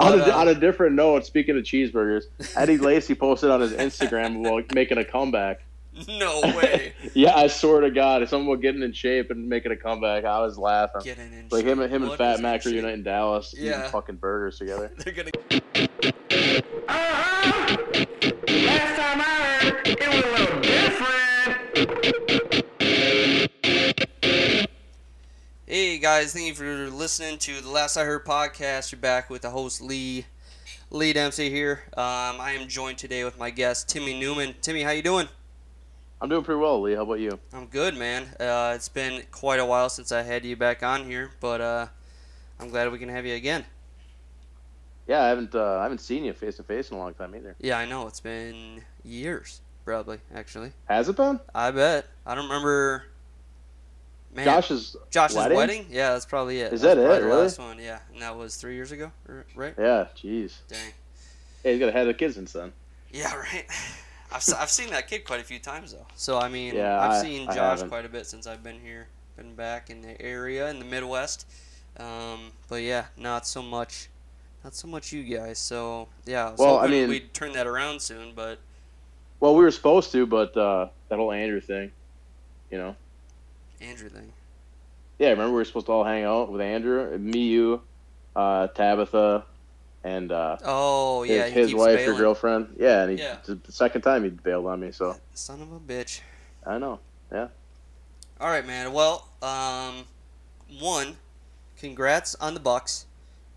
[0.00, 2.24] on, a, uh, on a different note, speaking of cheeseburgers,
[2.56, 5.60] Eddie Lacy posted on his Instagram about making a comeback.
[6.08, 6.92] no way.
[7.14, 10.40] Yeah, I swear to God, if someone getting in shape and making a comeback, I
[10.40, 11.00] was laughing.
[11.04, 11.84] Getting in Like him, shape.
[11.84, 13.78] and him and Fat Mac in reunite in Dallas, Yeah.
[13.78, 14.90] eating fucking burgers together.
[14.98, 15.30] They're gonna.
[25.68, 28.92] Hey guys, thank you for listening to the Last I Heard podcast.
[28.92, 30.24] You're back with the host Lee,
[30.92, 31.82] Lee Dempsey here.
[31.96, 34.54] Um, I am joined today with my guest Timmy Newman.
[34.62, 35.26] Timmy, how you doing?
[36.20, 36.94] I'm doing pretty well, Lee.
[36.94, 37.40] How about you?
[37.52, 38.28] I'm good, man.
[38.38, 41.86] Uh, it's been quite a while since I had you back on here, but uh,
[42.60, 43.64] I'm glad we can have you again.
[45.08, 47.34] Yeah, I haven't uh, I haven't seen you face to face in a long time
[47.34, 47.56] either.
[47.58, 50.70] Yeah, I know it's been years, probably actually.
[50.84, 51.40] Has it been?
[51.52, 52.06] I bet.
[52.24, 53.06] I don't remember.
[54.36, 55.56] Man, Josh's Josh's wedding?
[55.56, 55.86] wedding?
[55.90, 56.72] Yeah, that's probably it.
[56.72, 57.42] Is That that it, really?
[57.42, 59.10] last one, yeah, and that was three years ago,
[59.54, 59.74] right?
[59.78, 60.52] Yeah, jeez.
[60.68, 60.92] Dang.
[61.62, 62.70] Hey, he's got a head of kids since then.
[63.10, 63.64] Yeah, right.
[64.30, 66.06] I've, I've seen that kid quite a few times though.
[66.16, 69.06] So I mean, Yeah, I've I- seen Josh quite a bit since I've been here,
[69.38, 71.46] been back in the area in the Midwest.
[71.98, 74.08] Um, but yeah, not so much,
[74.62, 75.58] not so much you guys.
[75.58, 78.58] So yeah, Well, I mean- we'd turn that around soon, but
[79.40, 81.90] Well, we were supposed to, but uh, that whole Andrew thing,
[82.70, 82.94] you know.
[83.80, 84.32] Andrew thing.
[85.18, 87.80] Yeah, remember we were supposed to all hang out with Andrew, me, you,
[88.34, 89.44] uh, Tabitha,
[90.04, 92.04] and uh, Oh his, yeah, he his wife, bailing.
[92.06, 92.76] your girlfriend.
[92.78, 93.38] Yeah, and he, Yeah.
[93.44, 94.92] the second time he bailed on me.
[94.92, 96.20] So Son of a bitch.
[96.66, 97.00] I know.
[97.32, 97.48] Yeah.
[98.40, 98.92] All right, man.
[98.92, 100.04] Well, um,
[100.78, 101.16] one,
[101.78, 103.06] congrats on the Bucks,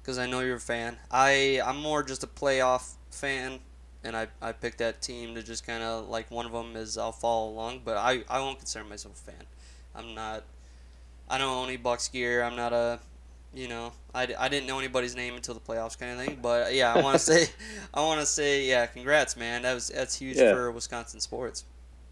[0.01, 0.97] because I know you're a fan.
[1.11, 3.59] I I'm more just a playoff fan,
[4.03, 6.97] and I, I picked that team to just kind of like one of them is
[6.97, 9.43] I'll follow along, but I I won't consider myself a fan.
[9.99, 10.43] I'm not.
[11.29, 12.41] I don't own any Bucks gear.
[12.43, 12.99] I'm not a.
[13.53, 16.37] You know, I, I didn't know anybody's name until the playoffs, kind of thing.
[16.39, 17.47] But yeah, I want to say,
[17.93, 19.63] I want to say, yeah, congrats, man.
[19.63, 20.53] That was that's huge Yeah.
[20.53, 21.65] for Wisconsin sports.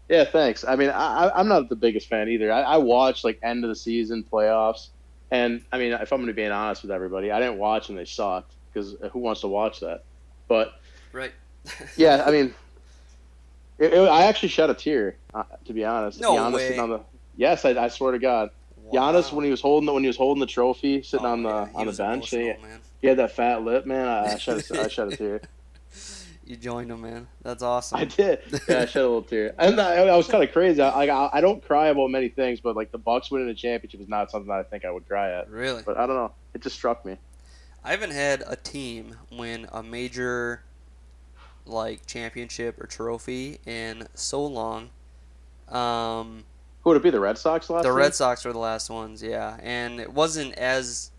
[0.08, 0.64] Yeah, thanks.
[0.66, 2.50] I mean, I, I- I'm not the biggest fan either.
[2.52, 4.88] I, I watch like end of the season playoffs,
[5.30, 7.96] and I mean, if I'm going to be honest with everybody, I didn't watch and
[7.98, 10.02] they sucked because who wants to watch that?
[10.48, 10.80] But
[11.12, 11.32] Right.
[11.96, 12.52] yeah, I mean,
[13.78, 16.20] it, it- I actually shed a tear uh, to be honest.
[16.20, 16.76] No way.
[16.78, 17.00] on the
[17.38, 18.50] yes, I, I swear to God.
[18.92, 21.42] Giannis when he was holding the when he was holding the trophy, sitting Oh, on
[21.42, 22.52] the on the bench, he,
[23.00, 24.06] he had that fat lip, man.
[24.08, 25.40] I, I shed a, I shed a tear.
[26.46, 27.28] You joined him, man.
[27.42, 27.98] That's awesome.
[27.98, 28.40] I did.
[28.66, 30.80] Yeah, I shed a little tear, and I, I was kind of crazy.
[30.80, 33.54] I, like I, I don't cry about many things, but like the Bucks winning a
[33.54, 35.50] championship is not something that I think I would cry at.
[35.50, 35.82] Really?
[35.84, 36.32] But I don't know.
[36.54, 37.18] It just struck me.
[37.84, 40.62] I haven't had a team win a major
[41.66, 44.88] like championship or trophy in so long.
[45.68, 46.44] Um,
[46.88, 47.10] Who would it be?
[47.10, 47.92] The Red Sox last the?
[47.92, 51.10] Red Sox were the last ones, yeah, and it wasn't as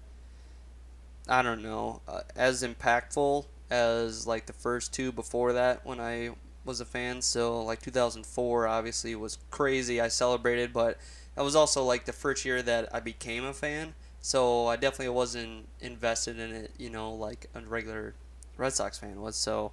[1.27, 6.31] I don't know uh, as impactful as like the first two before that when I
[6.65, 7.21] was a fan.
[7.21, 10.01] So like 2004 obviously was crazy.
[10.01, 10.97] I celebrated, but
[11.35, 13.93] that was also like the first year that I became a fan.
[14.21, 18.15] So I definitely wasn't invested in it, you know, like a regular
[18.57, 19.35] Red Sox fan was.
[19.35, 19.71] So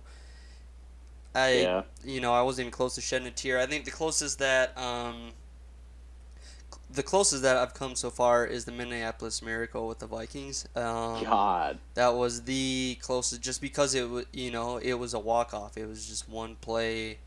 [1.34, 1.82] I Yeah.
[2.04, 3.58] you know, I wasn't even close to shedding a tear.
[3.58, 5.32] I think the closest that um,
[6.90, 10.66] the closest that I've come so far is the Minneapolis Miracle with the Vikings.
[10.76, 11.78] Um, God.
[11.94, 15.76] that was the closest, just because it was, you know, it was a walk off.
[15.76, 17.18] It was just one play,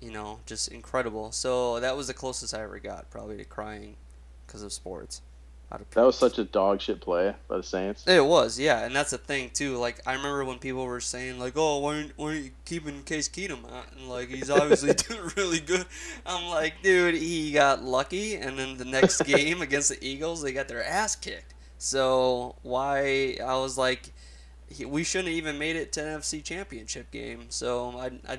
[0.00, 1.32] you know, just incredible.
[1.32, 3.96] So that was the closest I ever got, probably to crying
[4.46, 5.22] because of sports.
[5.70, 8.06] Out of That was such a dog shit play by the Saints.
[8.06, 9.76] it was, yeah, and that's the thing too.
[9.76, 13.02] Like I remember when people were saying like, "Oh, why aren't, why aren't you keeping
[13.02, 15.84] Case Keenum out?" And like he's obviously doing really good.
[16.24, 20.52] I'm like, dude, he got lucky, and then the next game against the Eagles, they
[20.52, 21.52] got their ass kicked.
[21.76, 23.36] So why?
[23.44, 24.12] I was like,
[24.70, 27.46] he, we shouldn't have even made it to NFC Championship game.
[27.50, 28.38] So I, I,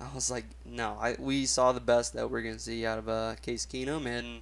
[0.00, 3.10] I was like, no, I we saw the best that we're gonna see out of
[3.10, 4.40] uh, Case Keenum, and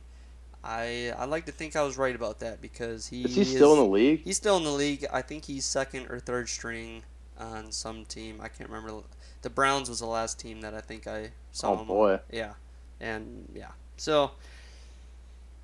[0.68, 3.72] I I like to think I was right about that because he Is he still
[3.72, 4.22] in the league?
[4.22, 5.06] He's still in the league.
[5.12, 7.02] I think he's second or third string
[7.38, 8.40] on some team.
[8.42, 9.02] I can't remember.
[9.42, 11.80] The Browns was the last team that I think I saw Oh, him.
[11.80, 11.86] on.
[11.86, 12.20] boy.
[12.30, 12.52] Yeah,
[13.00, 13.70] and yeah.
[13.96, 14.32] So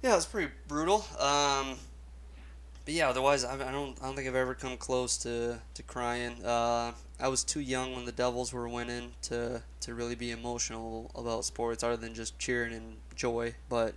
[0.02, 1.04] yeah, it's pretty brutal.
[1.18, 1.76] Um,
[2.84, 5.82] but yeah, otherwise I, I don't I don't think I've ever come close to to
[5.82, 6.42] crying.
[6.44, 11.10] Uh, I was too young when the Devils were winning to to really be emotional
[11.14, 13.54] about sports, other than just cheering and joy.
[13.68, 13.94] But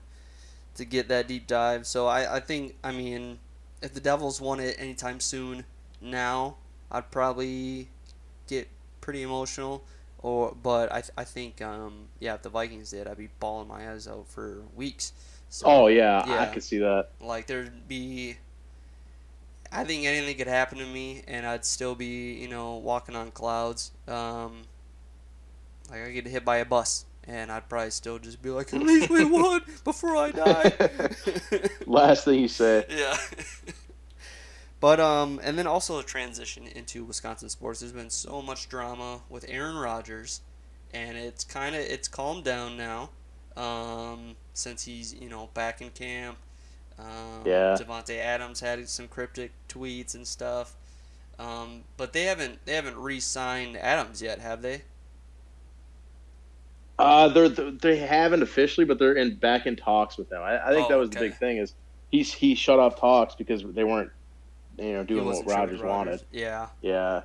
[0.77, 3.39] to get that deep dive, so I I think I mean
[3.81, 5.65] if the Devils won it anytime soon
[6.01, 6.57] now,
[6.91, 7.89] I'd probably
[8.47, 8.69] get
[9.01, 9.83] pretty emotional.
[10.19, 13.91] Or, but I, I think um, yeah, if the Vikings did, I'd be bawling my
[13.91, 15.13] eyes out for weeks.
[15.49, 16.47] So, Oh yeah, I Yeah.
[16.47, 17.11] could see that.
[17.21, 18.37] like there'd be
[19.71, 23.31] I think anything could happen to me, and I'd still be, you know, walking on
[23.31, 23.91] clouds.
[24.07, 24.63] Um,
[25.89, 28.81] like I get hit by a bus, and I'd probably still just be like, "At
[28.81, 30.73] least we won before I die."
[31.85, 32.85] Last thing you say.
[32.89, 33.17] yeah.
[34.79, 37.81] but um, and then also a transition into Wisconsin sports.
[37.81, 40.41] There's been so much drama with Aaron Rodgers,
[40.93, 43.09] and it's kind of it's calmed down now,
[43.55, 46.37] um, since he's you know back in camp.
[46.99, 47.75] Um, Yeah.
[47.79, 50.75] Davante Adams had some cryptic tweets and stuff.
[51.39, 54.81] Um, but they haven't they haven't re-signed Adams yet, have they?
[56.99, 60.41] Uh, they're they haven't officially, but they're in back in talks with them.
[60.41, 61.75] I, I think Oh, that was the big thing is
[62.09, 64.11] he's he shut off talks because they weren't,
[64.77, 66.23] you know, doing what Rodgers wanted.
[66.31, 66.67] Yeah.
[66.81, 67.21] Yeah,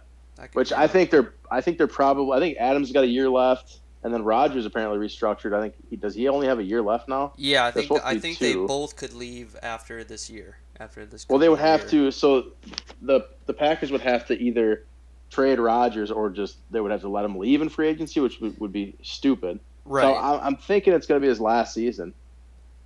[0.53, 3.81] which I think they're I think they're probably I think Adams got a year left,
[4.03, 5.55] and then Rodgers apparently restructured.
[5.55, 7.33] I think he does he only have a year left now.
[7.37, 10.59] Yeah, I They're think I think they both could leave after this year.
[10.81, 11.29] After this.
[11.29, 12.11] Well, they would have year.
[12.11, 12.11] to.
[12.11, 12.53] So
[13.01, 14.85] the the Packers would have to either
[15.33, 18.41] trade Rodgers or just they would have to let him leave in free agency, which
[18.41, 19.59] would, would be stupid.
[19.85, 20.03] Right.
[20.03, 22.15] So I, I'm thinking it's going to be his last season,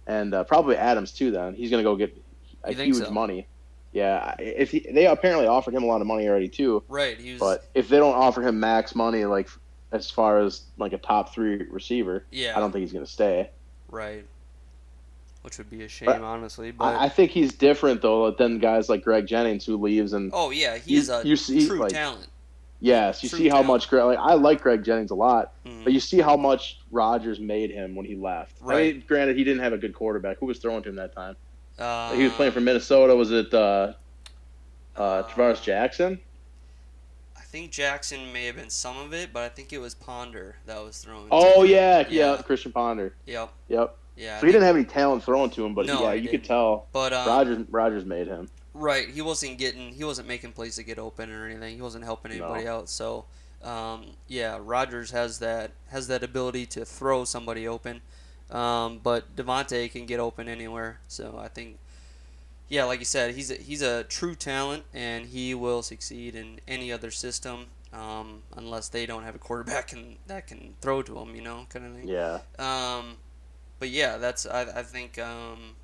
[0.07, 1.31] and uh, probably Adams too.
[1.31, 2.17] Then he's going to go get
[2.65, 3.11] a huge so?
[3.11, 3.47] money.
[3.93, 7.19] Yeah, if he, they apparently offered him a lot of money already too, right.
[7.19, 7.41] He was.
[7.41, 9.49] but if they don't offer him max money, like
[9.91, 12.57] as far as like a top three receiver, yeah.
[12.57, 13.51] I don't think he's going to stay.
[13.91, 14.25] Right.
[15.43, 16.73] Which would be a shame, But honestly.
[16.73, 20.31] But I, I think he's different though than guys like Greg Jennings who leaves and
[20.35, 22.27] oh yeah, he's you- a you see, true like, talent.
[22.81, 23.69] Yes, you true see how talent.
[23.69, 24.05] much Greg.
[24.05, 25.85] Like I like Greg Jennings a lot, Mhm.
[25.85, 28.57] but you see how much Rodgers made him when he left.
[28.67, 30.39] I mean, granted, he didn't have a good quarterback.
[30.39, 31.37] Who was throwing to him that time?
[31.79, 33.15] Uh, he was playing for Minnesota.
[33.17, 33.95] Was it uh,
[34.97, 36.21] uh, uh, Jackson?
[37.37, 40.57] I think Jackson may have been some of it, but I think it was Ponder
[40.67, 41.29] that was throwing.
[41.31, 41.71] Oh to him.
[41.75, 43.15] yeah, yeah, yeah, Christian Ponder.
[43.27, 43.51] Yep.
[43.69, 43.97] Yep.
[44.17, 44.37] Yeah.
[44.37, 46.43] I So he didn't have any talent thrown to him, but No, yeah, you could
[46.43, 46.47] didn't.
[46.47, 48.51] tell but um, Rodgers Rodgers made him.
[48.79, 51.75] Right, he wasn't getting, he wasn't making plays to get open or anything.
[51.77, 52.77] He wasn't helping anybody No.
[52.77, 52.89] out.
[52.91, 53.25] So,
[53.63, 58.03] um, yeah, Rodgers has that has that ability to throw somebody open,
[58.51, 61.01] um, but Davante can get open anywhere.
[61.09, 61.79] So I think,
[62.69, 66.61] yeah, like you said, he's a, he's a true talent and he will succeed in
[66.69, 71.19] any other system, um, unless they don't have a quarterback and that can throw to
[71.19, 72.09] him, you know, kind of thing.
[72.09, 72.41] Yeah.
[72.59, 73.17] Um,
[73.79, 75.77] but yeah, that's I, I think um,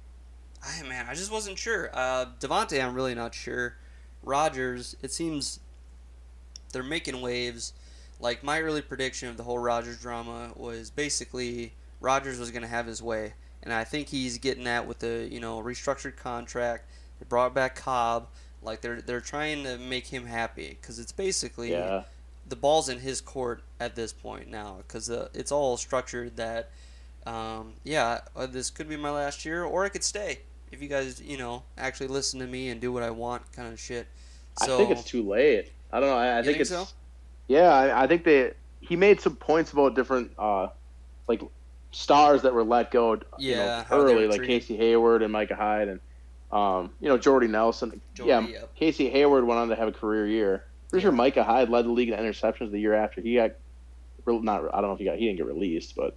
[0.64, 1.90] I man, I just wasn't sure.
[1.92, 3.76] Uh, Davante, I'm really not sure.
[4.22, 5.60] Rodgers, it seems
[6.72, 7.72] they're making waves.
[8.20, 12.68] Like my early prediction of the whole Rodgers drama was basically Rodgers was going to
[12.68, 16.88] have his way, and I think he's getting that with the you know restructured contract.
[17.18, 18.28] They brought back Cobb.
[18.62, 22.04] Like they're they're trying to make him happy because it's basically Yeah.
[22.48, 26.70] the ball's in his court at this point now because uh, it's all structured that
[27.26, 30.40] um, yeah uh, this could be my last year or I could stay
[30.72, 33.72] if you guys you know actually listen to me and do what I want kind
[33.72, 34.06] of shit.
[34.64, 35.70] So I think it's too late.
[35.92, 36.16] I don't know.
[36.16, 36.86] I, I think, think it's so?
[37.48, 37.68] yeah.
[37.72, 40.68] I, I think they he made some points about different uh
[41.28, 41.40] like
[41.92, 43.12] stars that were let go.
[43.38, 44.60] you know, Yeah, early like treated.
[44.62, 46.00] Casey Hayward and Micah Hyde and
[46.50, 48.00] um you know Jordy Nelson.
[48.14, 48.74] Jordy, yeah, yep.
[48.74, 50.64] Casey Hayward went on to have a career year.
[50.90, 53.52] Pretty sure Micah Hyde led the league in interceptions the year after he got.
[54.26, 56.16] re- Not I don't know if he got he didn't get released, but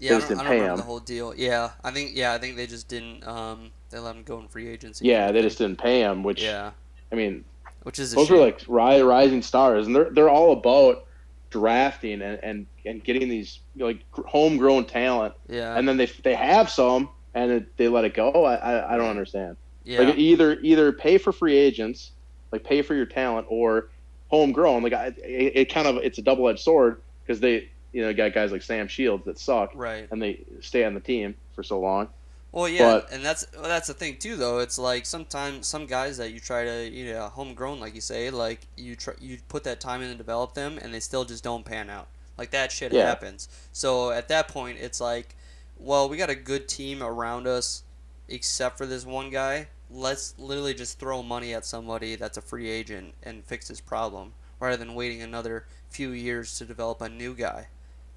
[0.00, 0.76] yeah I just don't, didn't I don't pay remember him.
[0.78, 1.34] the whole deal.
[1.36, 4.48] Yeah, I think yeah I think they just didn't um, they let him go in
[4.48, 5.06] free agency.
[5.06, 6.22] yeah, they just didn't pay him.
[6.22, 6.70] Which yeah,
[7.12, 7.44] I mean,
[7.82, 8.38] which is those shame.
[8.38, 11.06] are like ri- rising stars, and they're they're all about
[11.50, 16.06] drafting and and, and getting these you know, like homegrown talent, yeah and then they
[16.22, 18.30] they have some and it, they let it go.
[18.44, 19.56] I I, I don't understand.
[19.84, 22.12] yeah Like either either pay for free agents,
[22.52, 23.88] like pay for your talent, or
[24.28, 24.82] homegrown.
[24.82, 28.14] Like I, it, it kind of it's a double edged sword because they you know
[28.14, 30.06] got guys like Sam Shields that suck right.
[30.10, 32.08] and they stay on the team for so long.
[32.52, 34.58] Well, yeah, But- and that's well, that's the thing too, though.
[34.58, 38.30] It's like sometimes some guys that you try to you know homegrown, like you say,
[38.30, 41.44] like you try you put that time in to develop them, and they still just
[41.44, 42.08] don't pan out.
[42.36, 43.06] Like that shit Yeah.
[43.06, 43.48] happens.
[43.72, 45.36] So at that point, it's like,
[45.78, 47.82] well, we got a good team around us,
[48.28, 49.68] except for this one guy.
[49.92, 54.32] Let's literally just throw money at somebody that's a free agent and fix this problem,
[54.58, 57.68] rather than waiting another few years to develop a new guy.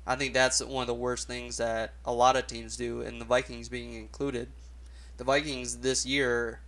[0.06, 3.22] I think that's one of the worst things that a lot of teams do, and
[3.22, 4.50] the Vikings being included.
[5.18, 6.60] The Vikings this year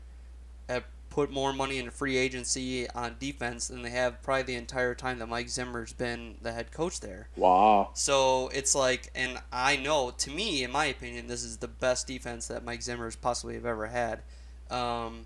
[0.69, 4.93] have put more money into free agency on defense than they have probably the entire
[4.93, 7.29] time that Mike Zimmer's been the head coach there.
[7.37, 7.91] Wow.
[7.93, 12.07] So it's like, and I know, to me, in my opinion, this is the best
[12.07, 14.23] defense that Mike Zimmer's possibly have ever had.
[14.69, 15.25] Um,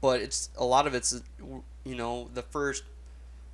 [0.00, 1.22] but it's a lot of it's,
[1.84, 2.82] you know, the first,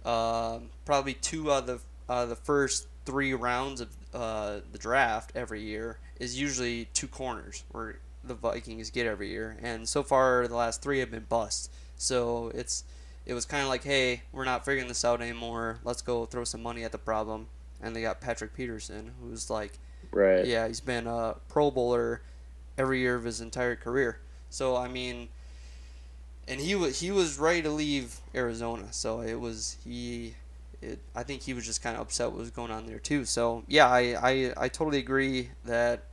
[0.05, 5.61] uh, probably two of the uh, the first three rounds of uh, the draft every
[5.63, 10.55] year is usually two corners where the Vikings get every year, and so far the
[10.57, 11.69] last three have been busts.
[11.97, 12.85] So it's
[13.27, 15.79] it was kind of like, hey, we're not figuring this out anymore.
[15.85, 17.47] Let's go throw some money at the problem.
[17.81, 19.79] And they got Patrick Peterson, who's like,
[20.13, 20.45] Right.
[20.47, 22.23] yeah, he's been a Pro Bowler
[22.79, 24.19] every year of his entire career.
[24.51, 25.29] So I mean,
[26.47, 28.93] and he was he was ready to leave Arizona.
[28.93, 30.35] So it was he.
[30.83, 33.25] It, I think he was just kind of upset what was going on there too.
[33.25, 36.05] So yeah, I I, I totally agree that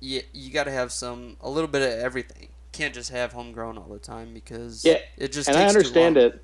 [0.00, 2.48] you you got to have some a little bit of everything.
[2.72, 6.42] Can't just have homegrown all the time because Yeah, it just and I understand it.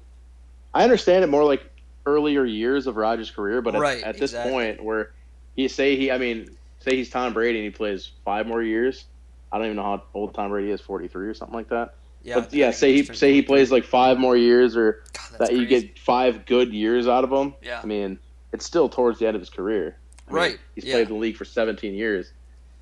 [0.75, 1.62] I understand it more like
[2.07, 4.52] earlier years of Rodgers' career, but at, Right, at this exactly.
[4.52, 5.11] point, where
[5.57, 9.07] he say he, I mean, say he's Tom Brady and he plays five more years.
[9.50, 11.95] I don't even know how old Tom Brady is, forty three or something like that.
[12.28, 15.52] Yeah, but yeah, say he say he plays like five more years, or God, that
[15.52, 15.87] you crazy.
[15.88, 17.54] get five good years out of him.
[17.62, 17.80] Yeah.
[17.82, 18.18] I mean,
[18.52, 19.97] it's still towards the end of his career.
[20.26, 20.94] I mean, Right, He's yeah.
[20.94, 22.32] played in the league for 17 years.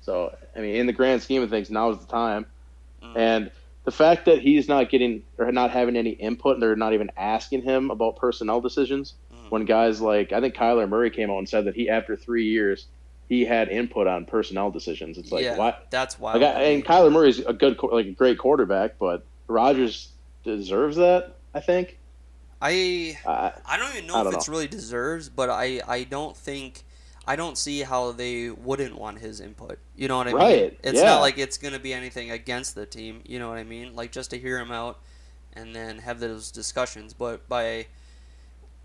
[0.01, 2.45] So, I mean, in the grand scheme of things, now is the time.
[3.03, 3.17] Mhm.
[3.17, 3.51] And
[3.85, 7.09] the fact that he's not getting or not having any input, and they're not even
[7.17, 9.13] asking him about personnel decisions.
[9.33, 9.49] Mhm.
[9.51, 12.45] When guys like I think Kyler Murray came out and said that he after three
[12.45, 12.87] years
[13.29, 15.17] he had input on personnel decisions.
[15.17, 15.87] It's like yeah, what?
[15.89, 16.33] That's why.
[16.35, 20.09] Like, I, and Kyler Murray's a good, like a great quarterback, but Rodgers
[20.43, 21.35] deserves that.
[21.53, 21.97] I think.
[22.61, 24.51] I Uh, I don't even know if don't it's know.
[24.53, 26.83] really deserves, but I, I don't think
[27.27, 29.79] I don't see how they wouldn't want his input.
[29.95, 30.37] You know what I mean?
[30.41, 31.05] Right, It's yeah.
[31.05, 33.21] not like it's gonna be anything against the team.
[33.25, 33.95] You know what I mean?
[33.95, 34.99] Like just to hear him out
[35.53, 37.13] and then have those discussions.
[37.13, 37.87] But by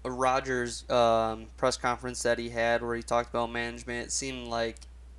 [0.04, 4.48] a Rodgers um, press conference that he had where he talked about management, it seemed
[4.48, 4.76] like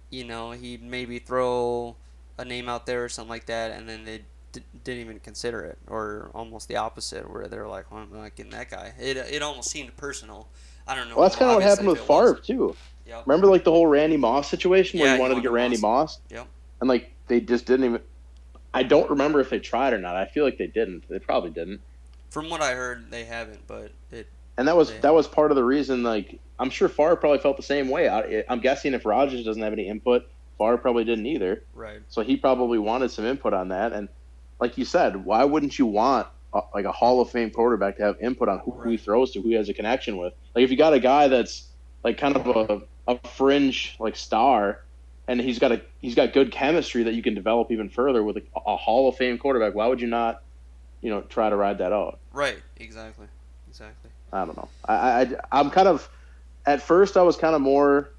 [0.10, 1.96] you know he'd maybe throw
[2.38, 4.22] a name out there or something like that, and then they
[4.54, 8.36] d- didn't even consider it, or almost the opposite, where they're like, "Well, I'm not
[8.36, 10.48] getting that guy." It it almost seemed personal.
[10.88, 11.16] I don't know.
[11.16, 12.46] well, that's kind of what happened with it was.
[12.46, 12.76] Too.
[13.06, 13.24] Yep.
[13.26, 15.78] Remember, like the whole Randy Moss situation where Yeah, he he wanted to get Randy
[15.78, 16.20] Moss.
[16.20, 16.20] Moss.
[16.30, 16.48] Yep.
[16.80, 18.02] And like they just didn't even.
[18.74, 20.16] I don't remember if they tried or not.
[20.16, 21.08] I feel like they didn't.
[21.10, 21.82] They probably didn't.
[22.30, 24.28] From what I heard, they haven't, but it.
[24.58, 26.04] And that was that was part of the reason.
[26.04, 28.10] Like I'm sure Favre probably felt the same way.
[28.10, 31.64] I, I'm guessing if Rodgers doesn't have any input, Favre probably didn't either.
[31.74, 32.00] Right.
[32.10, 33.94] So he probably wanted some input on that.
[33.94, 34.10] And
[34.60, 38.04] like you said, why wouldn't you want a, like a Hall of Fame quarterback to
[38.04, 40.34] have input on who, he throws to, who he has a connection with?
[40.56, 41.68] Like if you got a guy that's
[42.04, 42.48] like kind of
[43.08, 44.80] a, a fringe like star,
[45.28, 48.38] and he's got a he's got good chemistry that you can develop even further with
[48.38, 49.74] a, a Hall of Fame quarterback.
[49.74, 50.44] Why would you not,
[51.02, 52.20] you know, try to ride that out?
[52.34, 52.62] Right.
[52.78, 53.28] Exactly.
[53.70, 54.12] Exactly.
[54.32, 54.68] I don't know.
[54.86, 56.10] I, I I'm kind of
[56.66, 58.10] at first I was kind of more.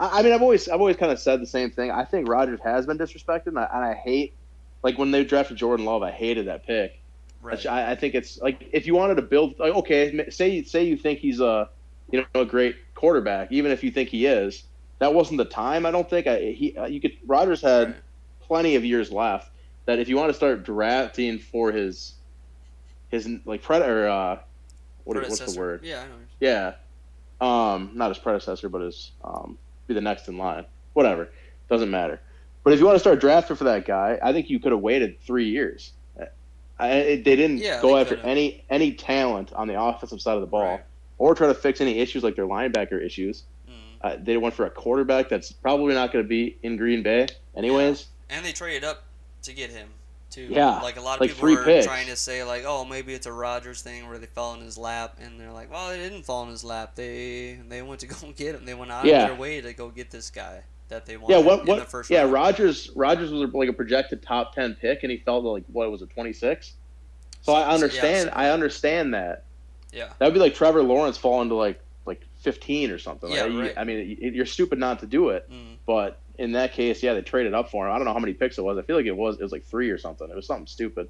[0.00, 1.90] I, I mean, I've always I've always kind of said the same thing.
[1.90, 4.34] I think Rodgers has been disrespected, and I, and I hate
[4.84, 6.04] like when they drafted Jordan Love.
[6.04, 7.00] I hated that pick.
[7.42, 7.66] Right.
[7.66, 10.96] I, I think it's like if you wanted to build like okay, say say you
[10.96, 11.68] think he's a
[12.12, 14.62] you know a great quarterback, even if you think he is.
[15.00, 15.84] That wasn't the time.
[15.84, 16.26] I don't think.
[16.28, 17.96] I, he uh, you could Rodgers had Right.
[18.42, 19.50] plenty of years left.
[19.86, 22.14] That if you want to start drafting for his
[23.10, 24.38] his like predator, uh,
[25.04, 25.80] what, what's the word?
[25.82, 26.14] Yeah, I know.
[26.40, 26.74] Yeah.
[27.40, 30.64] Um, not his predecessor, but his um, be the next in line.
[30.94, 31.28] Whatever,
[31.68, 32.20] doesn't matter.
[32.64, 34.80] But if you want to start drafting for that guy, I think you could have
[34.80, 35.92] waited three years.
[36.78, 38.28] I, it, they didn't Yeah, go they after could've.
[38.28, 40.84] any any talent on the offensive side of the ball, Right.
[41.18, 43.44] or try to fix any issues like their linebacker issues.
[43.68, 43.72] Mm.
[44.00, 47.28] Uh, they went for a quarterback that's probably not going to be in Green Bay,
[47.56, 48.06] anyways.
[48.28, 49.04] And they traded up
[49.42, 49.88] to get him
[50.30, 50.48] too.
[50.50, 51.86] Yeah, Like a lot of like people were picks.
[51.86, 54.76] trying to say like, oh, maybe it's a Rodgers thing where they fell in his
[54.76, 56.96] lap, and they're like, well, they didn't fall in his lap.
[56.96, 58.64] They they went to go get him.
[58.64, 59.22] They went out Yeah.
[59.22, 61.78] of their way to go get this guy that they wanted Yeah, what in what?
[61.80, 62.32] the first yeah, round.
[62.32, 65.90] Rodgers Rodgers was like a projected top ten pick, and he fell to like what
[65.90, 66.72] was it, twenty six?
[67.42, 68.28] So I So- yeah, understand.
[68.30, 69.44] so- I understand that.
[69.92, 70.12] Yeah.
[70.18, 73.30] That would be like Trevor Lawrence falling to like like fifteen or something.
[73.30, 73.74] Yeah, Like, right.
[73.76, 75.50] I mean, you're stupid not to do it.
[75.50, 75.76] Mm.
[75.86, 77.92] But in that case, yeah, they traded up for him.
[77.94, 78.78] I don't know how many picks it was.
[78.78, 80.28] I feel like it was it was like three or something.
[80.30, 81.08] It was something stupid.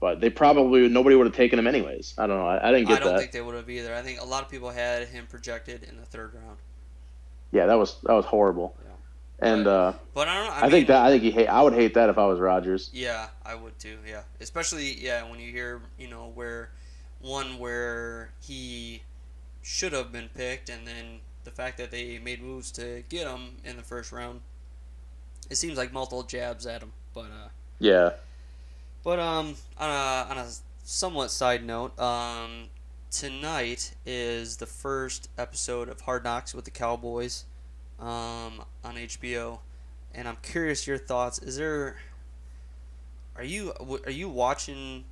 [0.00, 2.14] But they probably nobody would have taken him anyways.
[2.18, 2.46] I don't know.
[2.46, 2.96] I, I didn't get.
[2.96, 3.20] I don't that.
[3.20, 3.94] think they would have either.
[3.94, 6.56] I think a lot of people had him projected in the third round.
[7.52, 8.74] Yeah, that was that was horrible.
[9.42, 10.52] And uh, But I don't know.
[10.52, 11.48] I, I, mean, think that I think he hate.
[11.48, 12.90] I would hate that if I was Rodgers.
[12.92, 13.98] Yeah, I would too.
[14.08, 16.70] Yeah, especially yeah when you hear you know where
[17.20, 19.02] one where he
[19.62, 23.56] should have been picked, and then the fact that they made moves to get him
[23.64, 24.40] in the first round.
[25.50, 28.12] It seems like multiple jabs at him, but uh, Yeah.
[29.02, 30.48] but um on a on a
[30.84, 32.68] somewhat side note, um
[33.10, 37.44] tonight is the first episode of Hard Knocks with the Cowboys,
[38.02, 39.60] um on HBO,
[40.14, 41.38] and I'm curious your thoughts.
[41.38, 41.96] Is there
[43.36, 43.72] are you
[44.04, 45.04] are you watching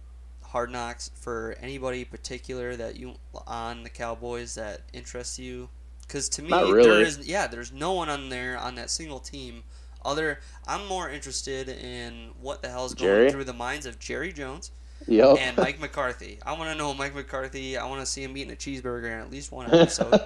[0.43, 3.15] Hard Knocks for anybody particular that you
[3.47, 5.69] on the Cowboys that interests you?
[6.07, 7.03] Because to me, Not there really.
[7.03, 9.63] is yeah, there's no one on there on that single team.
[10.05, 13.31] Other, I'm more interested in what the hell's going Jerry?
[13.31, 14.71] through the minds of Jerry Jones
[15.07, 15.37] Yep.
[15.39, 16.39] and Mike McCarthy.
[16.45, 17.77] I want to know Mike McCarthy.
[17.77, 20.19] I want to see him eating a cheeseburger in at least one episode.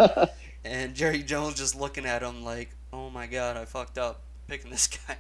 [0.64, 4.70] And Jerry Jones just looking at him like, "Oh my god, I fucked up picking
[4.70, 5.16] this guy."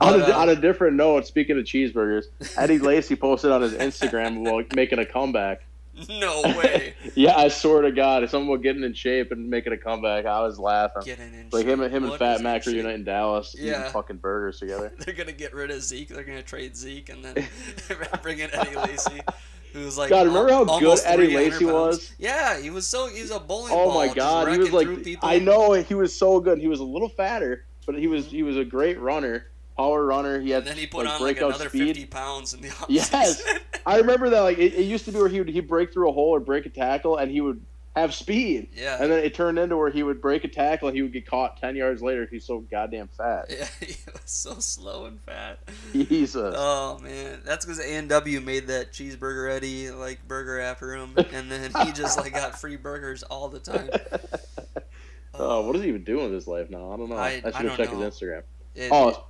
[0.00, 2.24] on, a, uh, on a different note, speaking of cheeseburgers,
[2.56, 5.64] Eddie Lacy posted on his Instagram about making a comeback.
[6.08, 6.94] no way.
[7.14, 10.40] Yeah, I swear to God, if someone getting in shape and making a comeback, I
[10.40, 11.02] was laughing.
[11.04, 12.74] Getting in Like him, and him and Fat Mac that shit?
[12.76, 13.80] reunite in Dallas, Yeah.
[13.80, 14.90] eating fucking burgers together.
[14.98, 16.08] They're gonna get rid of Zeke.
[16.08, 17.46] They're gonna trade Zeke and then
[18.22, 19.20] bring in Eddie Lacy,
[19.72, 22.12] who's like God, remember how good Eddie 300 Lacy was?
[22.18, 24.88] Yeah, he was so he was a bowling Oh my God, he was like
[25.22, 26.58] I know he was so good.
[26.58, 28.36] He was a little fatter, but he was mm-hmm.
[28.36, 30.40] he was a great runner, power runner.
[30.40, 31.96] He had And then he put like, on like another speed.
[31.96, 32.86] 50 pounds in the offseason.
[32.88, 33.42] Yes.
[33.84, 36.08] I remember that like it, it used to be where he would he'd break through
[36.08, 37.64] a hole or break a tackle and he would
[37.94, 38.68] have speed.
[38.74, 38.96] yeah.
[39.02, 41.58] And then it turned into where he would break a tackle he would get caught
[41.58, 43.46] ten yards later if he's so goddamn fat.
[43.50, 45.58] yeah, he was so slow and fat.
[45.92, 46.54] Jesus.
[46.56, 51.14] Oh man, that's because A and W made that cheeseburger Eddie like burger after him,
[51.32, 53.90] and then he just like got free burgers all the time.
[55.34, 56.92] oh, what is he even doing with his life now?
[56.92, 57.16] I don't know.
[57.16, 58.00] I- I, should have checked know.
[58.00, 58.42] his Instagram.
[58.74, 59.26] It- Oh,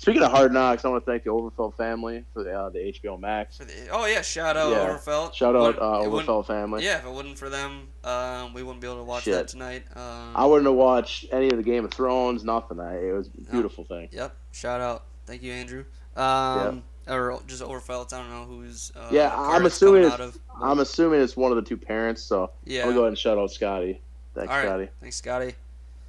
[0.00, 2.78] speaking of Hard Knocks, I want to thank the Overfeld family for the, uh, the
[2.78, 3.58] HBO Max.
[3.58, 4.78] for the- oh yeah, shout out Yeah.
[4.88, 5.34] Overfelt.
[5.34, 6.84] Shout out uh, it family.
[6.84, 9.34] Yeah, if it wasn't for them, um, we wouldn't be able to watch Shit.
[9.34, 9.84] that tonight.
[9.94, 12.80] Um, I wouldn't have watched any of the Game of Thrones, nothing.
[12.80, 14.08] I, it was a beautiful thing.
[14.10, 14.34] Yep.
[14.52, 15.04] Shout out.
[15.26, 15.84] Thank you, Andrew.
[16.16, 18.12] Um, Or just Overfelt.
[18.14, 18.92] I don't know who's.
[18.96, 20.38] Uh, Yeah, I'm assuming it's- of.
[20.62, 22.82] I'm assuming it's one of the two parents, so yeah.
[22.82, 24.00] Gonna go ahead and shout out Scotty.
[24.34, 24.66] Thanks, All right.
[24.66, 24.88] Scotty.
[25.00, 25.54] Thanks, Scotty.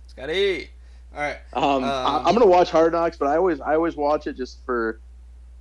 [0.08, 0.70] Scotty.
[1.14, 1.38] All right.
[1.54, 4.38] Um, Um, I, I'm gonna watch Hard Knocks, but I always I always watch it
[4.38, 5.00] just for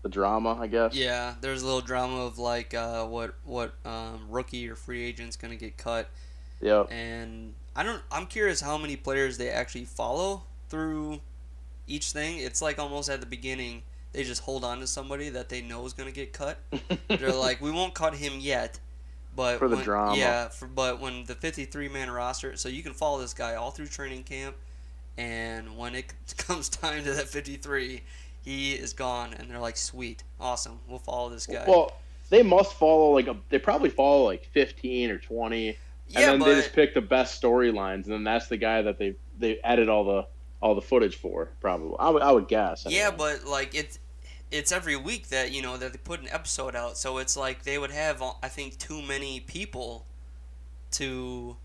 [0.02, 0.95] the drama, I guess.
[0.95, 5.37] Yeah, there's a little drama of like uh, what what um, rookie or free agent's
[5.37, 6.09] gonna get cut,
[6.61, 6.90] Yep.
[6.92, 8.00] and I don't.
[8.12, 11.21] I'm curious how many players they actually follow through
[11.88, 12.38] each thing.
[12.38, 15.85] It's like almost at the beginning they just hold on to somebody that they know
[15.87, 16.59] is gonna get cut.
[17.09, 18.78] They're like, we won't cut him yet,
[19.37, 20.16] but For the when- drama.
[20.16, 23.71] Yeah, for, but when the 53 man roster, so you can follow this guy all
[23.71, 24.56] through training camp,
[25.17, 28.03] and when it comes time to that 53,
[28.43, 31.65] he is gone, and they're like, sweet, awesome, we'll follow this guy.
[31.67, 31.93] Well,
[32.31, 33.37] they must follow like a.
[33.49, 35.77] They probably follow like 15 or 20, and
[36.09, 38.99] yeah, then but they just pick the best storylines, and then that's the guy that
[38.99, 40.27] they they edit all the
[40.63, 41.51] all the footage for.
[41.61, 42.87] Probably, I would, I would guess.
[42.89, 43.99] yeah, but like it's
[44.51, 47.65] it's every week that you know that they put an episode out, so it's like
[47.65, 50.07] they would have I think too many people
[50.93, 51.57] to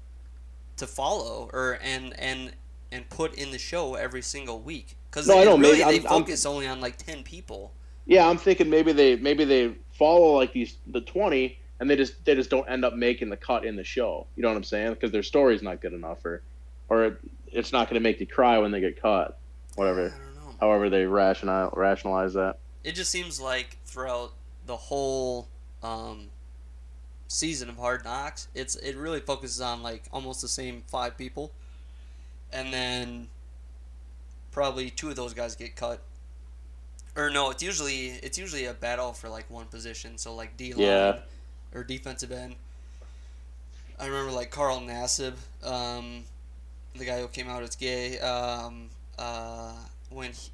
[0.78, 2.54] to follow or and and
[2.92, 5.84] and put in the show every single week because No, I know, really maybe- they
[5.84, 7.74] I'm- I'm- focus only on like 10 people
[8.06, 12.24] Yeah, I'm thinking maybe they maybe they follow like these the 20 and they just
[12.26, 14.28] they just don't end up making the cut in the show.
[14.36, 14.94] You know what I'm saying?
[14.94, 16.42] Because their story's not good enough or
[16.90, 17.18] or
[17.52, 19.38] it's not going to make you cry when they get cut.
[19.78, 20.10] i Whatever.
[20.10, 22.60] don't know However they rationalize rationalize that.
[22.84, 24.34] it just seems like throughout
[24.68, 25.48] the whole
[25.84, 26.28] um,
[27.28, 31.52] season of Hard Knocks, it's it really focuses on like almost the same five people,
[32.56, 33.28] and then
[34.52, 36.02] probably two of those guys get cut.
[37.16, 40.18] Or no, it's usually it's usually a battle for like one position.
[40.18, 41.20] So like D line Yeah.
[41.74, 42.56] or defensive end.
[44.00, 46.24] I remember like Carl Nassib, um,
[46.96, 48.20] the guy who came out as gay.
[48.20, 49.72] Um, uh,
[50.10, 50.50] when he,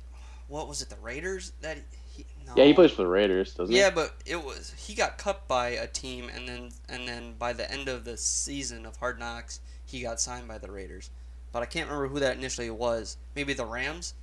[0.47, 0.89] what was it?
[0.89, 1.77] The Raiders that
[2.15, 2.53] he, no.
[2.55, 3.79] Yeah, he plays for the Raiders, doesn't he?
[3.79, 7.53] Yeah, but it was he got cut by a team, and then and then by
[7.53, 11.09] the end of the season of Hard Knocks, he got signed by the Raiders.
[11.51, 13.17] But I can't remember who that initially was.
[13.35, 14.13] Maybe the Rams.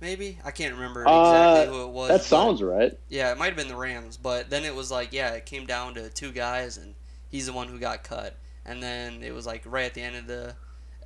[0.00, 2.08] Maybe I can't remember Uh, exactly who it was.
[2.08, 2.98] That sounds right.
[3.08, 5.66] yeah, it might have been the Rams, but then it was like, yeah, it came
[5.66, 6.94] down to two guys, and
[7.30, 8.36] he's the one who got cut.
[8.66, 10.56] And then it was like right at the end of the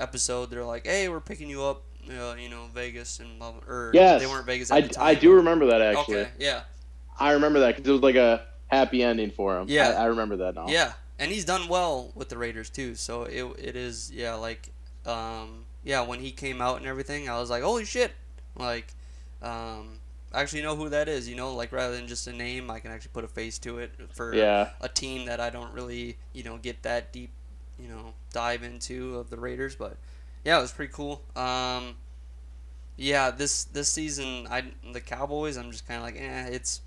[0.01, 3.91] episode, they're like, "Hey, we're picking you up, uh, you know, Vegas and blah, or
[3.95, 4.21] Yes.
[4.21, 5.07] they weren't Vegas at I, the time.
[5.07, 6.19] I do remember that actually.
[6.21, 6.63] Okay, yeah,
[7.19, 9.67] I remember that because it was like a happy ending for him.
[9.69, 9.91] Yeah.
[9.91, 10.67] I, I remember that now.
[10.69, 12.95] yeah, and he's done well with the Raiders too.
[12.95, 14.71] So it it is yeah like
[15.07, 18.13] um yeah when he came out and everything, I was like, holy shit,
[18.57, 18.93] like
[19.43, 19.99] um.
[20.31, 22.81] I actually know who that is, you know, like rather than just a name, I
[22.81, 24.69] can actually put a face to it for Yeah.
[24.79, 27.31] a team that I don't really, you know, get that deep,
[27.81, 29.75] you know, dive into of the Raiders.
[29.75, 29.97] But
[30.45, 31.23] yeah, it was pretty cool.
[31.35, 31.97] Um,
[32.99, 36.83] yeah, this this season, I the Cowboys, I'm just kind of like, eh, it's.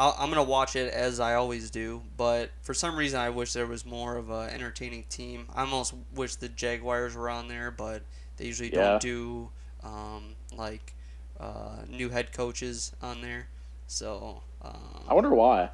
[0.00, 3.52] I'll, I'm gonna watch it as I always do, but for some reason, I wish
[3.52, 5.46] there was more of a entertaining team.
[5.54, 8.02] I almost wish the Jaguars were on there, but
[8.38, 8.92] they usually Yeah.
[8.92, 9.50] don't do
[9.84, 10.94] um, like
[11.38, 13.48] uh, new head coaches on there.
[13.86, 15.70] So um, I wonder why.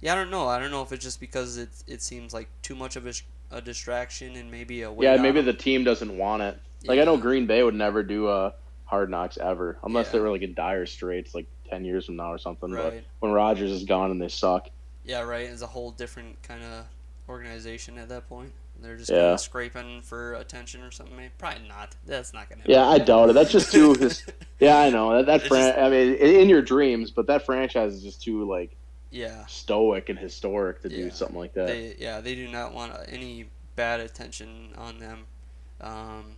[0.00, 0.48] yeah, I don't know.
[0.48, 3.12] I don't know if it's just because it it seems like too much of a,
[3.50, 6.58] a distraction and maybe a Yeah, maybe the team doesn't want it.
[6.86, 8.54] Like I know Green Bay would never do a
[8.86, 10.12] hard knocks ever, unless Yeah.
[10.12, 12.70] they were like in dire straits, like ten years from now or something.
[12.70, 13.04] But Right.
[13.20, 14.68] when Rodgers is gone and they suck,
[15.04, 15.46] Yeah, right.
[15.48, 16.84] It's a whole different kind of
[17.28, 18.52] organization at that point.
[18.82, 19.36] They're just Yeah.
[19.36, 21.16] scraping for attention or something.
[21.16, 21.32] Maybe.
[21.38, 21.94] Probably not.
[22.06, 22.62] That's not gonna.
[22.66, 23.32] yeah, I doubt it.
[23.34, 23.94] That's just too.
[23.94, 24.24] his,
[24.60, 25.26] yeah, I know that.
[25.26, 28.76] That fran- just- I mean, in your dreams, but that franchise is just too like
[29.10, 29.44] Yeah.
[29.46, 31.66] stoic and historic to do something like that.
[31.68, 35.26] They yeah they do not want any bad attention on them.
[35.80, 36.36] Um,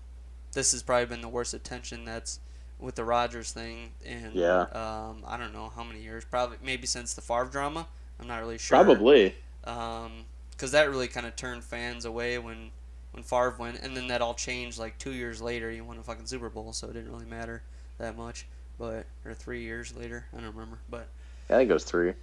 [0.52, 2.38] this has probably been the worst attention that's
[2.82, 4.62] with the Rodgers thing and Yeah.
[4.72, 7.86] um, I don't know how many years probably maybe since the Favre drama
[8.20, 9.34] I'm not really sure Probably.
[9.62, 12.70] because that really kind of turned fans away when
[13.12, 16.02] when Favre went and then that all changed like two years later he won a
[16.02, 17.62] fucking Super Bowl so it didn't really matter
[17.98, 18.46] that much
[18.78, 21.06] but or three years later I don't remember but
[21.50, 22.14] I think it was three.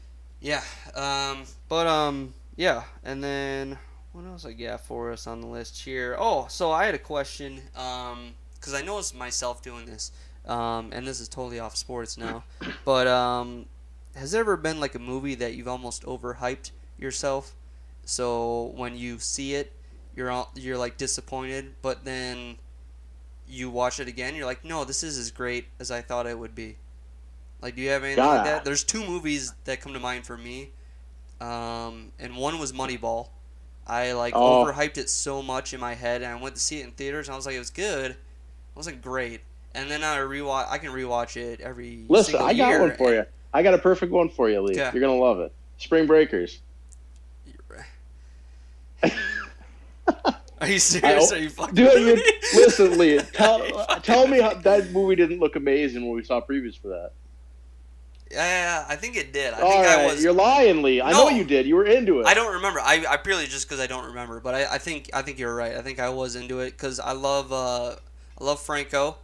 [0.42, 0.64] yeah.
[0.96, 2.84] Um, but um, yeah.
[3.04, 3.78] And then
[4.14, 6.16] what else I got for us on the list here?
[6.18, 7.62] Oh, so I had a question.
[7.76, 10.12] Um, because I noticed myself doing this.
[10.50, 12.44] Um, and this is totally off sports now.
[12.84, 13.68] But um,
[14.16, 17.54] has there ever been like a movie that you've almost overhyped yourself?
[18.06, 19.72] So when you see it,
[20.16, 22.58] you're all, you're like disappointed, but then
[23.48, 26.38] you watch it again, you're like, no, this is as great as I thought it
[26.38, 26.78] would be.
[27.62, 28.66] Like, do you have anything like that?
[28.66, 30.70] There's two movies that come to mind for me,
[31.42, 33.30] um, and one was Moneyball.
[33.88, 34.64] I like Oh.
[34.66, 37.28] overhyped it so much in my head, and I went to see it in theaters,
[37.28, 38.18] and I was like, it was good, it
[38.76, 39.42] wasn't great.
[39.76, 40.68] And then I rewatch.
[40.70, 42.06] I can rewatch it every.
[42.10, 43.26] Listen, I got year, one for you.
[43.54, 44.74] I got a perfect one for you, Lee.
[44.80, 44.90] Okay.
[44.94, 45.52] You're gonna love it.
[45.78, 46.60] Spring Breakers.
[50.62, 51.32] Are you serious?
[51.32, 52.24] Are you fucking Dude, you, me?
[52.54, 53.20] listen, Lee.
[53.34, 53.62] Tell,
[54.02, 57.12] tell me how that movie didn't look amazing when we saw previews for that.
[58.30, 59.54] Yeah, I think it did.
[59.54, 60.22] I All think I was.
[60.22, 61.02] you're lying, Lee.
[61.02, 61.24] I No.
[61.24, 61.66] know you did.
[61.66, 62.26] You were into it.
[62.28, 62.82] I don't remember.
[62.82, 64.42] I, I purely just because I don't remember.
[64.42, 65.76] But I, I think I think you're right.
[65.76, 67.96] I think I was into it because I love uh,
[68.40, 69.16] I love Franco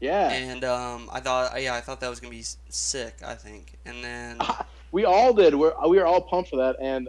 [0.00, 3.16] Yeah, and um, I thought yeah I thought that was gonna be sick.
[3.24, 4.38] I think and then
[4.92, 5.54] we all did.
[5.54, 7.08] We're we were all pumped for that, and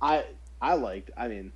[0.00, 0.24] I
[0.60, 1.10] I liked.
[1.16, 1.52] I mean,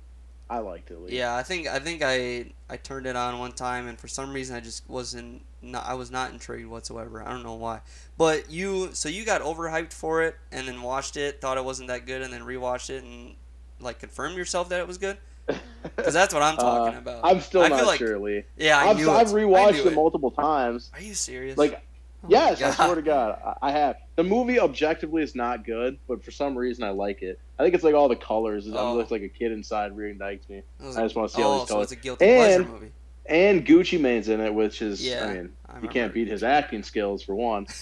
[0.49, 3.87] I liked it, yeah I think I think I I turned it on one time
[3.87, 7.23] and for some reason I just wasn't not I was not intrigued whatsoever.
[7.23, 7.81] I don't know why.
[8.17, 11.87] But you so you got overhyped for it and then watched it, thought it wasn't
[11.87, 13.35] that good, and then rewatched it and
[13.79, 15.17] like confirmed yourself that it was good.
[15.47, 17.19] Because that's what I'm talking Uh, about.
[17.23, 18.43] I'm still I not like- sure, Lee.
[18.57, 19.27] Yeah, I I've, knew I've.
[19.27, 19.93] I rewatched it it.
[19.93, 20.89] multiple times.
[20.93, 21.57] Are you serious?
[21.57, 21.81] Like,
[22.23, 23.97] Oh yes, I swear to God, I I have.
[24.15, 27.39] The movie objectively is not good, but for some reason I like it.
[27.59, 28.67] I think it's like all the colors.
[28.67, 28.75] Oh.
[28.75, 30.63] I look like a kid inside reignites me.
[30.79, 31.91] Was just wanna see all oh, these so colors.
[31.91, 32.91] it's a guilty pleasure And- movie.
[33.27, 36.43] And Gucci Mane's in it, which is, Yeah, I mean, I you can't beat his
[36.43, 37.65] acting skills for one.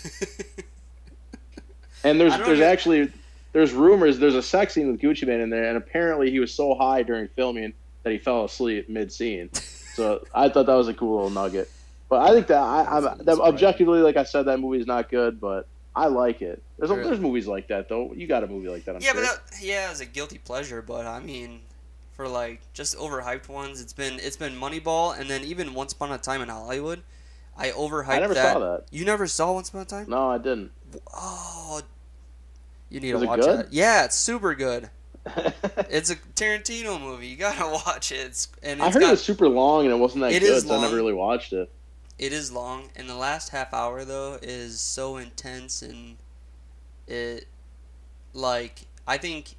[2.06, 3.12] And there's there's even- actually
[3.54, 6.54] there's rumors there's a sex scene with Gucci Mane in there, and apparently he was
[6.54, 9.54] so high during filming that he fell asleep mid scene.
[9.54, 11.72] so I thought that was a cool little nugget.
[12.10, 15.10] But I think that I, I'm that objectively, like I said, that movie is not
[15.10, 16.62] good, but I like it.
[16.78, 18.12] There's a, there's movies like that though.
[18.16, 19.22] You got a movie like that, I'm yeah, sure.
[19.22, 20.82] but that, yeah, it's a guilty pleasure.
[20.82, 21.62] But I mean,
[22.12, 26.12] for like just overhyped ones, it's been it's been Moneyball, and then even Once Upon
[26.12, 27.04] a Time in Hollywood.
[27.56, 28.54] I overhyped I never that.
[28.54, 28.86] saw that.
[28.90, 30.06] You never saw Once Upon a Time?
[30.10, 30.72] No, I didn't.
[31.16, 31.82] Oh,
[32.94, 33.60] you need Was to it watch good?
[33.60, 33.74] that.
[33.74, 34.90] Yeah, it's super good.
[35.90, 37.28] It's a Tarantino movie.
[37.28, 38.16] You gotta watch it.
[38.16, 40.58] It's, and I heard got, it was super long and it wasn't that It good,
[40.58, 41.72] is so I never really watched it.
[42.18, 46.18] It is long, and the last half hour though is so intense, and
[47.08, 47.48] it
[48.34, 49.56] like I think.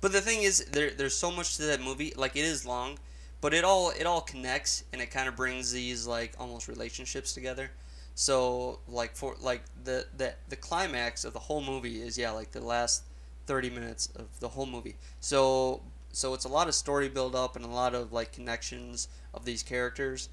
[0.00, 2.12] But the thing is, there there's so much to that movie.
[2.16, 2.98] Like it is long,
[3.40, 7.32] but it all it all connects, and it kind of brings these like almost relationships
[7.32, 7.70] together.
[8.14, 12.52] So like for like the the the climax of the whole movie is yeah like
[12.52, 13.04] the last
[13.46, 14.96] thirty minutes of the whole movie.
[15.20, 19.08] So so it's a lot of story build up and a lot of like connections
[19.32, 20.28] of these characters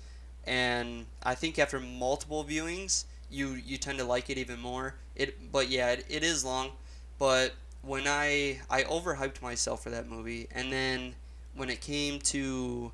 [0.46, 4.96] and I think after multiple viewings, you you tend to like it even more.
[5.16, 6.72] It, but yeah, it, it is long.
[7.20, 11.16] But when I I overhyped myself for that movie, and then
[11.56, 12.92] when it came to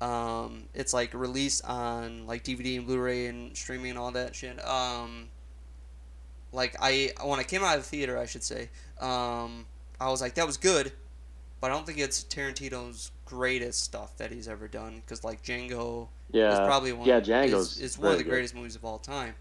[0.00, 4.64] um, it's like released on like DVD and Blu-ray and streaming and all that shit.
[4.66, 5.28] Um,
[6.52, 9.66] like I when I came out of the theater, I should say, um,
[10.00, 10.92] I was like that was good,
[11.60, 15.02] but I don't think it's Tarantino's greatest stuff that he's ever done.
[15.04, 16.52] Because like Django Yeah.
[16.52, 17.06] is probably one.
[17.06, 18.30] yeah, is, Django's is one of the good.
[18.30, 19.34] greatest movies of all time.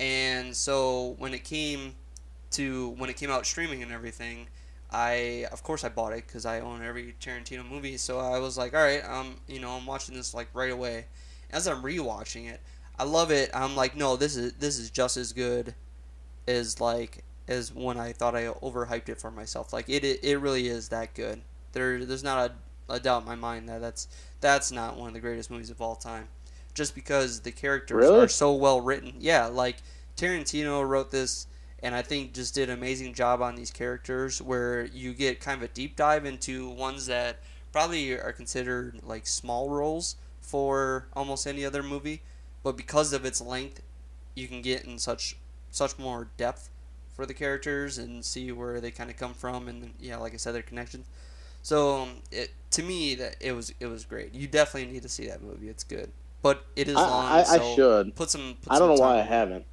[0.00, 1.94] And so when it came
[2.52, 4.48] to when it came out streaming and everything,
[4.92, 7.96] I of course I bought it because I own every Tarantino movie.
[7.96, 11.06] So I was like, all right, um, you know, I'm watching this like right away.
[11.52, 12.60] As I'm rewatching it,
[12.98, 13.50] I love it.
[13.54, 15.74] I'm like, no, this is this is just as good
[16.46, 19.72] as like as when I thought I overhyped it for myself.
[19.72, 21.42] Like it, it, it really is that good.
[21.72, 22.52] There, there's not
[22.88, 24.08] a, a doubt in my mind that that's
[24.40, 26.28] that's not one of the greatest movies of all time.
[26.72, 28.20] Just because the characters Really?
[28.24, 29.14] are so well written.
[29.18, 29.76] Yeah, like
[30.16, 31.46] Tarantino wrote this,
[31.82, 35.62] and I think just did an amazing job on these characters, where you get kind
[35.62, 37.38] of a deep dive into ones that
[37.72, 42.22] probably are considered like small roles for almost any other movie,
[42.62, 43.82] but because of its length,
[44.34, 45.36] you can get in such
[45.70, 46.70] such more depth
[47.14, 50.36] for the characters and see where they kind of come from, and yeah, like I
[50.36, 51.06] said, their connections.
[51.62, 54.34] So um, it to me that it was it was great.
[54.34, 55.68] You definitely need to see that movie.
[55.68, 56.10] It's good,
[56.42, 57.26] but it is I, long.
[57.26, 58.14] I, I so should.
[58.16, 58.56] Put some.
[58.62, 59.36] Put I don't know some why I time in it.
[59.36, 59.64] haven't.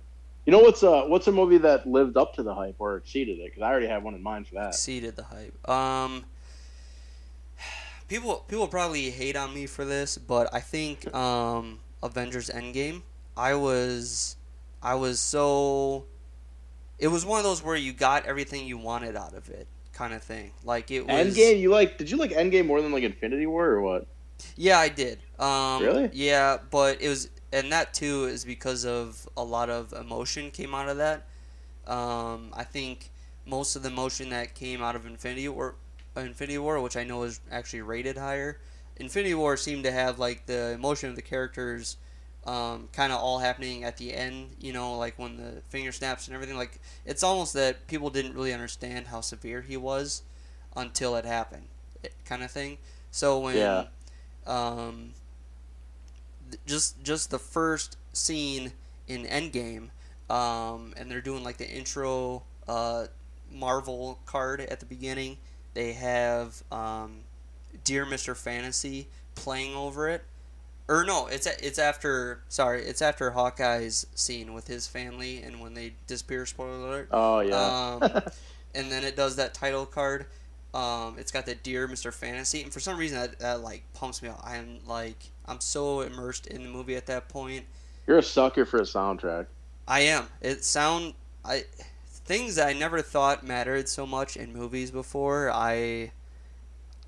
[0.48, 3.38] You know what's a what's a movie that lived up to the hype or exceeded
[3.40, 3.48] it?
[3.48, 4.70] Because I already have one in mind for that.
[4.70, 5.70] exceeded the hype.
[5.70, 6.24] Um,
[8.08, 13.02] people people probably hate on me for this, but I think um, Avengers Endgame.
[13.36, 14.38] I was
[14.82, 16.06] I was so.
[16.98, 20.14] It was one of those where you got everything you wanted out of it, kind
[20.14, 20.52] of thing.
[20.64, 21.36] Like it was.
[21.36, 21.98] Endgame, you like?
[21.98, 24.08] Did you like Endgame more than like Infinity War or what?
[24.56, 25.20] Yeah, I did.
[25.40, 26.10] Um, Really?
[26.14, 30.74] Yeah, but it was, and that too is because of a lot of emotion came
[30.76, 31.26] out of that.
[31.88, 33.10] Um, I think
[33.46, 35.76] most of the emotion that came out of Infinity War,
[36.16, 38.60] Infinity War, which I know is actually rated higher,
[38.98, 41.98] Infinity War seemed to have like the emotion of the characters,
[42.46, 44.50] um, kind of all happening at the end.
[44.60, 46.58] You know, like when the finger snaps and everything.
[46.58, 50.24] Like it's almost that people didn't really understand how severe he was
[50.76, 51.68] until it happened,
[52.26, 52.78] kind of thing.
[53.12, 53.86] So when Yeah.
[54.46, 55.14] um,
[56.66, 58.74] just just the first scene
[59.08, 59.90] in Endgame,
[60.34, 63.08] um, and they're doing like the intro uh,
[63.52, 65.38] Marvel card at the beginning.
[65.74, 67.20] They have um,
[67.84, 68.36] Dear Mr.
[68.36, 70.24] Fantasy playing over it.
[70.90, 75.74] Or no, it's it's after sorry, it's after Hawkeye's scene with his family and when
[75.74, 76.46] they disappear.
[76.46, 77.10] Spoiler alert.
[77.12, 77.98] Oh yeah.
[78.02, 78.22] Um,
[78.76, 80.28] and then it does that title card.
[80.74, 82.14] Um, it's got the Dear Mr.
[82.14, 84.42] Fantasy, and for some reason that, that like pumps me up.
[84.46, 87.66] I'm like I'm so immersed in the movie at that point.
[88.06, 89.48] You're a sucker for a soundtrack.
[89.88, 90.28] I am.
[90.42, 91.14] It sound
[91.46, 91.64] I
[92.06, 95.50] things that I never thought mattered so much in movies before.
[95.52, 96.12] I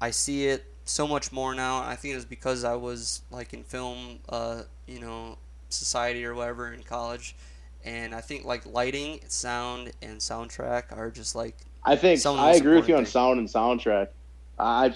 [0.02, 1.84] I see it so much more now.
[1.84, 5.38] I think it's because I was like in film, uh, you know,
[5.70, 7.36] society or whatever in college,
[7.84, 12.42] and I think like lighting, sound, and soundtrack are just like I think Some of
[12.42, 14.10] the I agree with you on sound and soundtrack.
[14.58, 14.94] I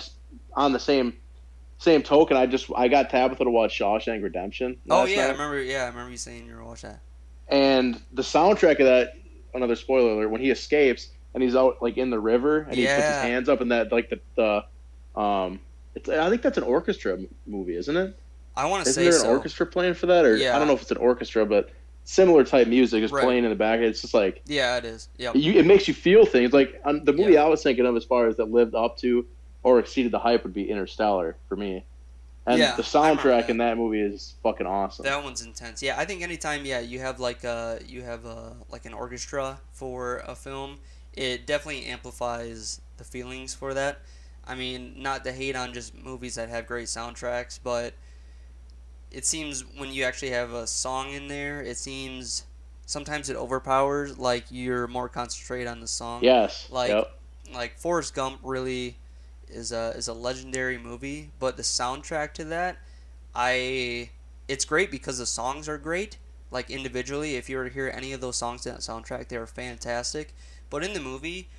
[0.56, 1.14] on the same
[1.84, 2.38] same token.
[2.38, 4.78] I just I got Tabitha to watch Shawshank Redemption.
[4.90, 7.02] oh yeah, I remember yeah, I remember you saying you were watching that.
[7.50, 9.14] and the soundtrack of that.
[9.56, 12.86] Another spoiler alert: when he escapes and he's out like in the river and he
[12.88, 15.60] puts his hands up in that like the, the um.
[15.96, 18.18] It's, I think that's an orchestra movie, isn't it?
[18.56, 19.30] I want to say there an so.
[19.30, 20.56] orchestra playing for that, or Yeah.
[20.56, 21.70] I don't know if it's an orchestra, but
[22.04, 23.24] similar type music is Right.
[23.24, 23.80] playing in the back.
[23.80, 25.10] It's just like Yeah, it is.
[25.18, 26.52] Yeah, it makes you feel things.
[26.52, 27.44] Like um, the movie Yeah.
[27.44, 29.24] I was thinking of, as far as that lived up to
[29.64, 31.86] or exceeded the hype, would be Interstellar for me.
[32.46, 35.06] And Yeah, the soundtrack in that movie is fucking awesome.
[35.06, 35.82] That one's intense.
[35.82, 39.62] Yeah, I think anytime yeah you have like a you have a like an orchestra
[39.72, 40.80] for a film,
[41.14, 44.00] it definitely amplifies the feelings for that.
[44.46, 47.94] I mean, not to hate on just movies that have great soundtracks, but
[49.10, 52.44] it seems when you actually have a song in there, it seems
[52.86, 54.18] sometimes it overpowers.
[54.18, 56.24] Like you're more concentrated on the song.
[56.24, 56.68] yes.
[56.70, 57.18] Like yep.
[57.54, 58.98] like Forrest Gump really
[59.50, 62.78] is a is a legendary movie, but the soundtrack to that,
[63.36, 64.10] I
[64.48, 66.18] it's great because the songs are great.
[66.52, 69.38] Like individually, if you were to hear any of those songs in that soundtrack, they
[69.38, 70.36] are fantastic.
[70.70, 71.50] But in the movie,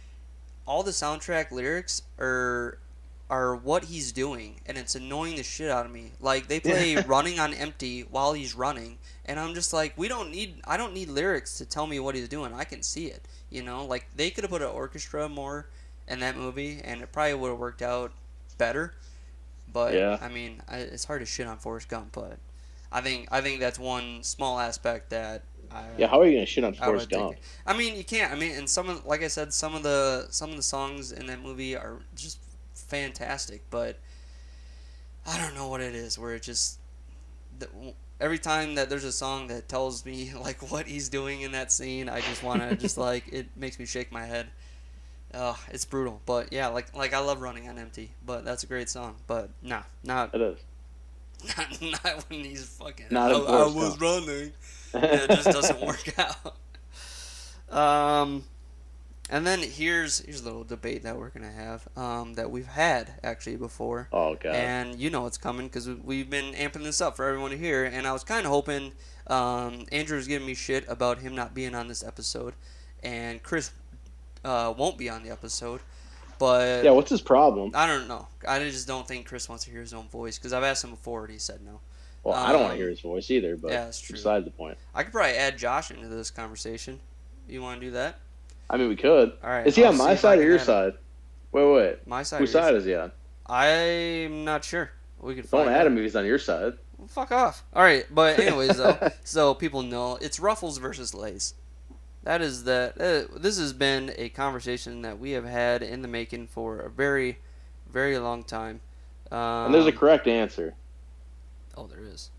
[0.66, 2.78] all the soundtrack lyrics are
[3.30, 6.12] are what he's doing, and it's annoying the shit out of me.
[6.20, 10.30] Like they play "Running on Empty" while he's running, and I'm just like, we don't
[10.30, 12.52] need I don't need lyrics to tell me what he's doing.
[12.52, 13.22] I can see it.
[13.50, 15.66] You know, like they could have put an orchestra more
[16.08, 18.12] in that movie, and it probably would have worked out
[18.58, 18.94] better.
[19.72, 20.18] But Yeah.
[20.20, 22.38] I mean, I, it's hard to shit on Forrest Gump, but
[22.92, 25.42] I think I think that's one small aspect that.
[25.72, 26.06] I, Yeah.
[26.06, 27.32] How are you gonna shit on I Forrest would Gump?
[27.34, 28.30] think- I mean, you can't.
[28.32, 31.10] I mean, and some of, like I said, some of the some of the songs
[31.10, 32.38] in that movie are just
[32.74, 33.62] fantastic.
[33.70, 33.98] But
[35.26, 36.18] I don't know what it is.
[36.18, 36.78] Where it just
[37.58, 37.68] the,
[38.20, 41.72] every time that there's a song that tells me like what he's doing in that
[41.72, 44.46] scene, I just want to just like it makes me shake my head.
[45.34, 46.20] Oh, it's brutal.
[46.26, 48.12] But yeah, like like I love running on empty.
[48.24, 49.16] But that's a great song.
[49.26, 50.58] But nah, not It is.
[51.58, 53.06] not, not when he's fucking.
[53.10, 54.00] Not I, I was Gump.
[54.00, 54.52] running
[54.94, 56.56] it just doesn't work out.
[57.70, 58.44] Um,
[59.30, 63.14] and then here's here's a little debate that we're gonna have um, that we've had
[63.24, 64.54] actually before, Oh god.
[64.54, 67.84] and you know it's coming because we've been amping this up for everyone to hear.
[67.84, 68.92] And I was kind of hoping
[69.26, 72.54] um, Andrew was giving me shit about him not being on this episode,
[73.02, 73.70] and Chris
[74.44, 75.80] uh, won't be on the episode.
[76.38, 76.90] But yeah.
[76.90, 77.70] What's his problem?
[77.74, 78.26] I don't know.
[78.46, 80.90] I just don't think Chris wants to hear his own voice because I've asked him
[80.90, 81.80] before and he said no.
[82.24, 84.14] Well, I don't want Um, to hear his voice either, but yeah, that's true.
[84.14, 84.76] besides the point.
[84.94, 87.00] I could probably add Josh into this conversation.
[87.48, 88.18] You want to do that?
[88.70, 89.32] I mean, we could.
[89.44, 89.66] All right.
[89.66, 90.66] Is he I'll on my side or your add him.
[90.66, 90.92] side?
[91.52, 92.06] Wait, wait.
[92.06, 92.38] My side.
[92.40, 93.12] Whose your side is he on?
[93.46, 94.90] I'm not sure.
[95.20, 96.72] We could Don't add him if he's on your side.
[96.98, 97.62] Well, fuck off.
[97.74, 101.54] All right, but anyways though, so people know it's Ruffles versus Lays.
[102.24, 103.00] That is that.
[103.00, 106.90] Uh, this has been a conversation that we have had in the making for a
[106.90, 107.38] very,
[107.90, 108.80] very long time.
[109.30, 110.74] Um, and there's a correct answer.
[111.76, 112.30] oh, there is.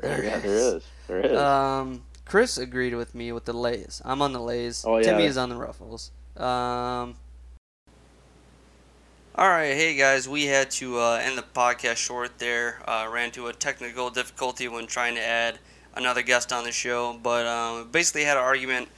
[0.00, 0.84] There, yeah, there is.
[1.08, 1.36] There is.
[1.36, 4.02] Um, Chris agreed with me with the Lays.
[4.04, 4.84] I'm on the Lays.
[4.86, 5.04] Oh, yeah.
[5.04, 6.10] Timmy is on the Ruffles.
[6.36, 7.16] Um.
[9.38, 12.80] All right, hey guys, we had to uh, end the podcast short there.
[12.88, 15.58] Uh, ran into a technical difficulty when trying to add
[15.96, 18.88] another guest on the show, but um, basically had an argument: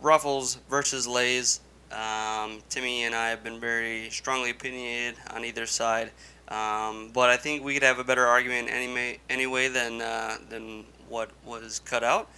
[0.00, 1.60] Ruffles versus Lays.
[1.90, 6.10] Um, Timmy and I have been very strongly opinionated on either side,
[6.48, 10.84] um, but I think we could have a better argument anyway, anyway than uh, than
[11.08, 12.30] what was cut out.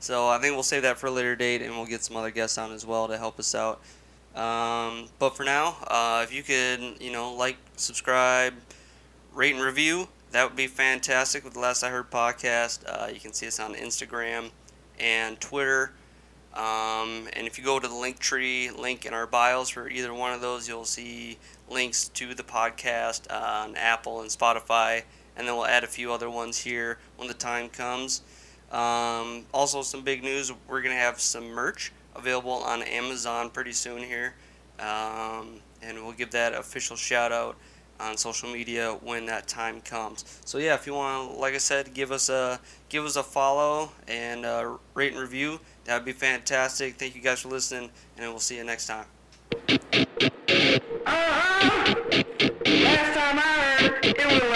[0.00, 2.30] So I think we'll save that for a later date, and we'll get some other
[2.30, 3.80] guests on as well to help us out.
[4.34, 8.52] Um, but for now, uh, if you could, you know, like, subscribe,
[9.32, 11.44] rate, and review, that would be fantastic.
[11.44, 14.50] With the Last I Heard podcast, uh, you can see us on Instagram
[14.98, 15.92] and Twitter.
[16.52, 20.32] Um, and if you go to the Linktree link in our bios for either one
[20.32, 21.38] of those, you'll see
[21.70, 25.04] links to the podcast on Apple and Spotify.
[25.36, 28.22] And then we'll add a few other ones here when the time comes.
[28.72, 33.72] Um, also, some big news we're going to have some merch available on Amazon pretty
[33.72, 34.34] soon here.
[34.80, 37.56] Um, and we'll give that official shout out
[38.00, 40.24] on social media when that time comes.
[40.44, 43.90] So yeah, if you want, like I said, give us a give us a follow
[44.08, 44.46] and
[44.94, 45.60] rate and review.
[45.84, 46.96] That would be fantastic.
[46.96, 49.06] Thank you guys for listening, and we'll see you next time.
[51.06, 51.94] Uh-huh.
[52.66, 54.53] Last time I heard, it was.